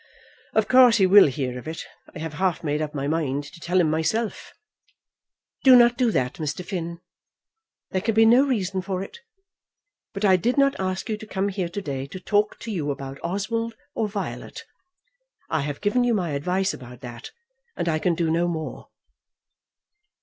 [0.55, 1.85] "Of course he will hear of it.
[2.15, 4.51] I have half made up my mind to tell him myself."
[5.63, 6.65] "Do not do that, Mr.
[6.65, 7.01] Finn.
[7.91, 9.19] There can be no reason for it.
[10.15, 12.89] But I did not ask you to come here to day to talk to you
[12.89, 14.65] about Oswald or Violet.
[15.51, 17.29] I have given you my advice about that,
[17.77, 18.87] and I can do no more."